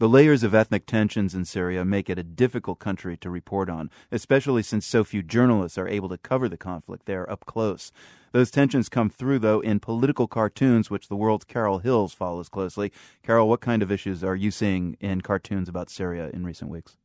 The 0.00 0.08
layers 0.08 0.42
of 0.42 0.54
ethnic 0.54 0.86
tensions 0.86 1.34
in 1.34 1.44
Syria 1.44 1.84
make 1.84 2.08
it 2.08 2.18
a 2.18 2.22
difficult 2.22 2.78
country 2.78 3.18
to 3.18 3.28
report 3.28 3.68
on, 3.68 3.90
especially 4.10 4.62
since 4.62 4.86
so 4.86 5.04
few 5.04 5.22
journalists 5.22 5.76
are 5.76 5.86
able 5.86 6.08
to 6.08 6.16
cover 6.16 6.48
the 6.48 6.56
conflict 6.56 7.04
there 7.04 7.30
up 7.30 7.44
close. 7.44 7.92
Those 8.32 8.50
tensions 8.50 8.88
come 8.88 9.10
through, 9.10 9.40
though, 9.40 9.60
in 9.60 9.78
political 9.78 10.26
cartoons, 10.26 10.88
which 10.88 11.08
the 11.08 11.16
world's 11.16 11.44
Carol 11.44 11.80
Hills 11.80 12.14
follows 12.14 12.48
closely. 12.48 12.92
Carol, 13.22 13.46
what 13.46 13.60
kind 13.60 13.82
of 13.82 13.92
issues 13.92 14.24
are 14.24 14.34
you 14.34 14.50
seeing 14.50 14.96
in 15.00 15.20
cartoons 15.20 15.68
about 15.68 15.90
Syria 15.90 16.30
in 16.32 16.46
recent 16.46 16.70
weeks? 16.70 16.96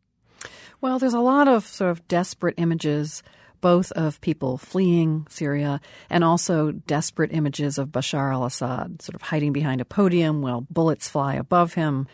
Well, 0.80 0.98
there's 0.98 1.14
a 1.14 1.20
lot 1.20 1.50
of 1.50 1.68
sort 1.68 1.91
of 1.91 2.07
desperate 2.07 2.55
images 2.55 3.23
both 3.59 3.91
of 3.91 4.21
people 4.21 4.57
fleeing 4.57 5.27
Syria 5.30 5.82
and 6.09 6.23
also 6.23 6.71
desperate 6.71 7.34
images 7.34 7.77
of 7.77 7.89
Bashar 7.89 8.32
al 8.32 8.46
Assad 8.46 9.02
sort 9.02 9.16
of 9.16 9.21
hiding 9.23 9.52
behind 9.52 9.82
a 9.82 9.86
podium 9.86 10.41
while 10.41 10.66
bullets 10.70 11.09
fly 11.09 11.34
above 11.34 11.73
him 11.73 12.07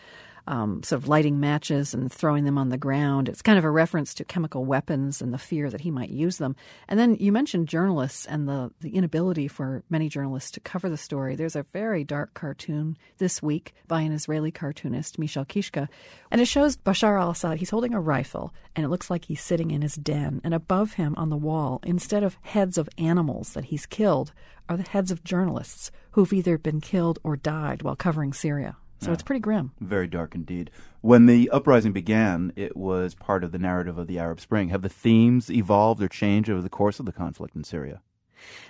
um, 0.51 0.83
sort 0.83 1.01
of 1.01 1.07
lighting 1.07 1.39
matches 1.39 1.93
and 1.93 2.11
throwing 2.11 2.43
them 2.43 2.57
on 2.57 2.67
the 2.67 2.77
ground. 2.77 3.29
It's 3.29 3.41
kind 3.41 3.57
of 3.57 3.63
a 3.63 3.69
reference 3.71 4.13
to 4.15 4.25
chemical 4.25 4.65
weapons 4.65 5.21
and 5.21 5.33
the 5.33 5.37
fear 5.37 5.69
that 5.69 5.79
he 5.79 5.89
might 5.89 6.09
use 6.09 6.39
them. 6.39 6.57
And 6.89 6.99
then 6.99 7.15
you 7.15 7.31
mentioned 7.31 7.69
journalists 7.69 8.25
and 8.25 8.49
the, 8.49 8.69
the 8.81 8.93
inability 8.93 9.47
for 9.47 9.81
many 9.89 10.09
journalists 10.09 10.51
to 10.51 10.59
cover 10.59 10.89
the 10.89 10.97
story. 10.97 11.35
There's 11.37 11.55
a 11.55 11.63
very 11.71 12.03
dark 12.03 12.33
cartoon 12.33 12.97
this 13.17 13.41
week 13.41 13.73
by 13.87 14.01
an 14.01 14.11
Israeli 14.11 14.51
cartoonist, 14.51 15.17
Michel 15.17 15.45
Kichka, 15.45 15.87
and 16.29 16.41
it 16.41 16.45
shows 16.49 16.75
Bashar 16.75 17.17
al 17.19 17.31
Assad. 17.31 17.59
He's 17.59 17.69
holding 17.69 17.93
a 17.93 18.01
rifle, 18.01 18.53
and 18.75 18.85
it 18.85 18.89
looks 18.89 19.09
like 19.09 19.25
he's 19.25 19.41
sitting 19.41 19.71
in 19.71 19.81
his 19.81 19.95
den. 19.95 20.41
And 20.43 20.53
above 20.53 20.93
him 20.93 21.15
on 21.15 21.29
the 21.29 21.37
wall, 21.37 21.79
instead 21.83 22.23
of 22.23 22.37
heads 22.41 22.77
of 22.77 22.89
animals 22.97 23.53
that 23.53 23.65
he's 23.65 23.85
killed, 23.85 24.33
are 24.67 24.75
the 24.75 24.89
heads 24.89 25.11
of 25.11 25.23
journalists 25.23 25.91
who've 26.11 26.33
either 26.33 26.57
been 26.57 26.81
killed 26.81 27.19
or 27.23 27.37
died 27.37 27.83
while 27.83 27.95
covering 27.95 28.33
Syria. 28.33 28.75
So 29.01 29.07
yeah. 29.07 29.13
it's 29.13 29.23
pretty 29.23 29.39
grim. 29.39 29.71
Very 29.79 30.07
dark 30.07 30.35
indeed. 30.35 30.69
When 31.01 31.25
the 31.25 31.49
uprising 31.49 31.91
began, 31.91 32.53
it 32.55 32.77
was 32.77 33.15
part 33.15 33.43
of 33.43 33.51
the 33.51 33.57
narrative 33.57 33.97
of 33.97 34.05
the 34.05 34.19
Arab 34.19 34.39
Spring. 34.39 34.69
Have 34.69 34.83
the 34.83 34.89
themes 34.89 35.49
evolved 35.49 36.03
or 36.03 36.07
changed 36.07 36.49
over 36.51 36.61
the 36.61 36.69
course 36.69 36.99
of 36.99 37.07
the 37.07 37.11
conflict 37.11 37.55
in 37.55 37.63
Syria? 37.63 38.01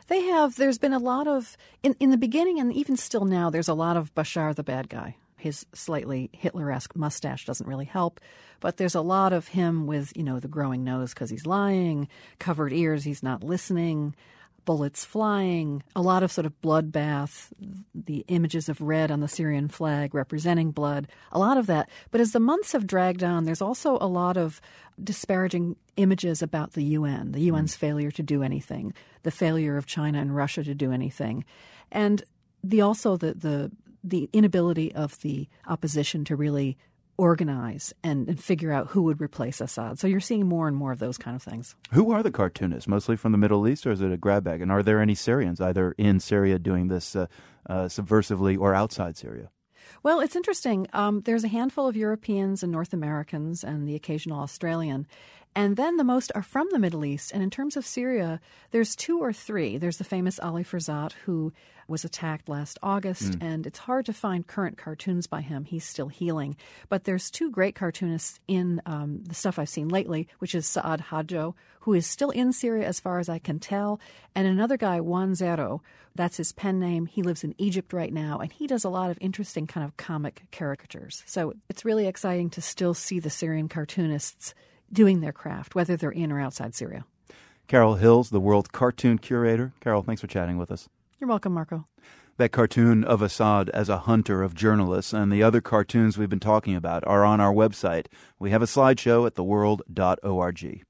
They 0.08 0.22
have. 0.24 0.56
There's 0.56 0.78
been 0.78 0.94
a 0.94 1.00
lot 1.00 1.28
of, 1.28 1.58
in, 1.84 1.96
in 2.00 2.12
the 2.12 2.18
beginning 2.18 2.60
and 2.60 2.72
even 2.72 2.96
still 2.96 3.26
now, 3.26 3.50
there's 3.50 3.68
a 3.68 3.74
lot 3.74 3.98
of 3.98 4.14
Bashar 4.16 4.56
the 4.56 4.64
bad 4.64 4.88
guy. 4.88 5.18
His 5.36 5.66
slightly 5.74 6.30
Hitler 6.34 6.72
esque 6.72 6.96
mustache 6.96 7.46
doesn't 7.46 7.68
really 7.68 7.86
help, 7.86 8.22
but 8.60 8.78
there's 8.78 8.96
a 8.96 9.02
lot 9.02 9.34
of 9.34 9.50
him 9.50 9.88
with, 9.88 10.16
you 10.16 10.24
know, 10.24 10.40
the 10.40 10.48
growing 10.48 10.84
nose 10.84 11.14
because 11.14 11.30
he's 11.30 11.46
lying, 11.46 12.08
covered 12.40 12.72
ears, 12.72 13.04
he's 13.04 13.24
not 13.24 13.44
listening 13.44 14.16
bullets 14.66 15.06
flying, 15.06 15.84
a 15.96 16.02
lot 16.02 16.24
of 16.24 16.32
sort 16.32 16.46
of 16.46 16.60
bloodbath, 16.62 17.52
the 17.94 18.26
images 18.28 18.70
of 18.70 18.82
red 18.82 19.12
on 19.12 19.20
the 19.20 19.28
Syrian 19.28 19.68
flag 19.68 20.14
representing 20.14 20.72
blood, 20.72 21.08
a 21.32 21.40
lot 21.40 21.58
of 21.58 21.68
that. 21.68 21.90
But 22.12 22.22
as 22.22 22.32
the 22.32 22.40
months 22.40 22.72
have 22.72 22.88
dragged 22.88 23.24
on, 23.24 23.46
there's 23.46 23.62
also 23.62 23.98
a 24.00 24.08
lot 24.08 24.38
of 24.38 24.62
disparaging 25.02 25.76
images 25.98 26.42
about 26.42 26.74
the 26.74 26.84
UN, 26.84 27.32
the 27.32 27.50
UN's 27.50 27.76
mm. 27.76 27.80
failure 27.80 28.12
to 28.12 28.24
do 28.24 28.44
anything, 28.44 28.94
the 29.24 29.32
failure 29.32 29.78
of 29.78 29.86
China 29.86 30.20
and 30.20 30.36
Russia 30.36 30.64
to 30.64 30.76
do 30.76 30.92
anything. 30.92 31.46
And 31.92 32.24
the 32.64 32.82
also 32.82 33.18
the 33.18 33.34
the 33.34 33.72
the 34.04 34.30
inability 34.34 34.94
of 34.96 35.20
the 35.22 35.48
opposition 35.68 36.26
to 36.26 36.36
really 36.36 36.78
organize 37.18 37.94
and, 38.04 38.28
and 38.28 38.44
figure 38.44 38.72
out 38.72 38.88
who 38.88 39.04
would 39.04 39.22
replace 39.22 39.62
Assad. 39.62 40.00
So 40.00 40.08
you're 40.08 40.20
seeing 40.20 40.48
more 40.48 40.68
and 40.68 40.76
more 40.76 40.92
of 40.92 41.00
those 41.00 41.18
kind 41.18 41.36
of 41.36 41.44
things. 41.44 41.76
Who 41.92 42.12
are 42.12 42.24
the 42.24 42.32
cartoonists? 42.32 42.88
Mostly 42.88 43.16
from 43.16 43.32
the 43.32 43.38
Middle 43.38 43.68
East, 43.68 43.86
or 43.86 43.92
is 43.92 44.02
it 44.02 44.12
a 44.12 44.18
grab 44.18 44.44
bag? 44.44 44.62
And 44.62 44.72
are 44.72 44.84
there 44.84 45.00
any 45.00 45.16
Syrians 45.16 45.62
either 45.62 45.94
in 45.98 46.20
Syria 46.20 46.60
doing 46.60 46.88
this 46.88 47.16
uh, 47.16 47.28
uh, 47.70 47.86
subversively 47.86 48.58
or 48.60 48.74
outside 48.74 49.18
Syria? 49.18 49.50
Well, 50.04 50.20
it's 50.20 50.36
interesting. 50.36 50.88
Um, 50.94 51.22
there's 51.22 51.44
a 51.44 51.48
handful 51.50 51.88
of 51.88 51.96
Europeans 51.96 52.64
and 52.64 52.72
North 52.72 52.94
Americans 52.94 53.64
and 53.64 53.88
the 53.88 53.96
occasional 53.96 54.40
Australian. 54.40 55.08
And 55.56 55.76
then 55.76 55.98
the 55.98 56.04
most 56.04 56.32
are 56.34 56.44
from 56.44 56.68
the 56.72 56.80
Middle 56.80 57.04
East. 57.04 57.32
And 57.34 57.44
in 57.44 57.50
terms 57.50 57.76
of 57.76 57.86
Syria, 57.86 58.40
there's 58.72 58.96
two 58.96 59.20
or 59.20 59.34
three. 59.34 59.78
There's 59.78 59.98
the 59.98 60.04
famous 60.04 60.40
Ali 60.40 60.64
Ferzat, 60.64 61.12
who 61.26 61.52
was 61.88 62.06
attacked 62.06 62.48
last 62.48 62.80
August, 62.82 63.34
mm. 63.34 63.44
and 63.44 63.68
it's 63.68 63.80
hard 63.80 64.06
to 64.06 64.14
find 64.14 64.48
current 64.48 64.78
cartoons 64.78 65.28
by 65.28 65.42
him. 65.42 65.66
He's 65.66 65.84
still 65.84 66.08
healing. 66.08 66.56
But 66.88 67.04
there's 67.04 67.30
two 67.30 67.52
great 67.52 67.76
cartoonists 67.76 68.40
in 68.48 68.82
um, 68.86 69.24
the 69.26 69.36
stuff 69.36 69.60
I've 69.60 69.68
seen 69.68 69.90
lately, 69.90 70.30
which 70.40 70.56
is 70.56 70.66
Saad 70.66 71.02
Hadjo, 71.10 71.54
who 71.82 71.94
is 71.94 72.08
still 72.08 72.30
in 72.30 72.54
Syria 72.54 72.88
as 72.88 73.02
far 73.02 73.20
as 73.20 73.28
I 73.28 73.40
can 73.40 73.60
tell, 73.60 74.00
and 74.34 74.48
another 74.48 74.78
guy, 74.78 75.02
Juan 75.02 75.36
Zero. 75.36 75.84
That's 76.14 76.38
his 76.38 76.52
pen 76.52 76.80
name. 76.80 77.06
He 77.06 77.24
lives 77.24 77.44
in 77.44 77.56
Egypt 77.58 77.94
right 77.94 78.12
now, 78.12 78.40
and 78.40 78.52
he 78.52 78.68
does 78.68 78.84
a 78.84 78.90
lot 78.90 79.12
of 79.12 79.18
interesting 79.22 79.66
kind 79.66 79.86
of 79.86 79.96
comic 79.96 80.44
caricatures. 80.52 81.24
So 81.26 81.54
it's 81.70 81.86
really 81.86 82.06
exciting 82.08 82.50
to 82.52 82.62
still 82.62 82.94
see 82.94 83.20
the 83.20 83.30
Syrian 83.30 83.70
cartoonists 83.70 84.54
doing 84.92 85.22
their 85.22 85.32
craft, 85.32 85.76
whether 85.76 85.96
they're 85.96 86.12
in 86.12 86.32
or 86.32 86.40
outside 86.40 86.76
Syria. 86.76 87.06
Carol 87.68 87.96
Hills, 87.96 88.30
the 88.30 88.40
World 88.40 88.72
Cartoon 88.72 89.18
Curator. 89.18 89.74
Carol, 89.80 90.04
thanks 90.04 90.22
for 90.22 90.28
chatting 90.28 90.58
with 90.58 90.72
us. 90.72 90.90
You're 91.20 91.30
welcome, 91.30 91.54
Marco. 91.54 91.88
That 92.38 92.52
cartoon 92.52 93.04
of 93.04 93.22
Assad 93.22 93.70
as 93.70 93.88
a 93.88 94.00
hunter 94.00 94.42
of 94.42 94.56
journalists 94.56 95.14
and 95.14 95.32
the 95.32 95.44
other 95.44 95.62
cartoons 95.62 96.18
we've 96.18 96.30
been 96.30 96.40
talking 96.40 96.76
about 96.76 97.06
are 97.06 97.24
on 97.24 97.40
our 97.40 97.54
website. 97.54 98.08
We 98.40 98.50
have 98.52 98.62
a 98.62 98.66
slideshow 98.66 99.28
at 99.28 99.36
theworld.org. 99.36 100.84